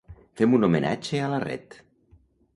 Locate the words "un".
0.59-0.65